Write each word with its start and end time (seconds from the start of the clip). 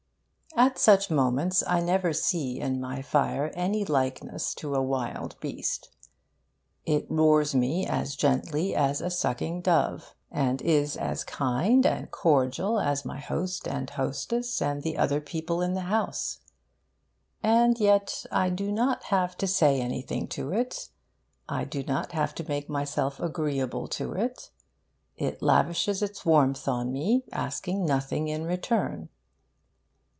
At 0.57 0.77
such 0.77 1.09
moments 1.09 1.63
I 1.65 1.79
never 1.79 2.11
see 2.11 2.59
in 2.59 2.81
my 2.81 3.01
fire 3.01 3.53
any 3.55 3.85
likeness 3.85 4.53
to 4.55 4.75
a 4.75 4.81
wild 4.83 5.39
beast. 5.39 5.87
It 6.85 7.05
roars 7.09 7.55
me 7.55 7.87
as 7.87 8.17
gently 8.17 8.75
as 8.75 8.99
a 8.99 9.09
sucking 9.09 9.61
dove, 9.61 10.13
and 10.29 10.61
is 10.61 10.97
as 10.97 11.23
kind 11.23 11.85
and 11.85 12.11
cordial 12.11 12.81
as 12.81 13.05
my 13.05 13.17
host 13.17 13.65
and 13.65 13.89
hostess 13.91 14.61
and 14.61 14.83
the 14.83 14.97
other 14.97 15.21
people 15.21 15.61
in 15.61 15.73
the 15.73 15.83
house. 15.87 16.39
And 17.41 17.79
yet 17.79 18.25
I 18.29 18.49
do 18.49 18.73
not 18.73 19.03
have 19.05 19.37
to 19.37 19.47
say 19.47 19.79
anything 19.79 20.27
to 20.27 20.51
it, 20.51 20.89
I 21.47 21.63
do 21.63 21.81
not 21.81 22.11
have 22.11 22.35
to 22.35 22.47
make 22.49 22.67
myself 22.67 23.21
agreeable 23.21 23.87
to 23.87 24.11
it. 24.15 24.51
It 25.15 25.41
lavishes 25.41 26.01
its 26.01 26.25
warmth 26.25 26.67
on 26.67 26.91
me, 26.91 27.23
asking 27.31 27.85
nothing 27.85 28.27
in 28.27 28.43
return. 28.45 29.07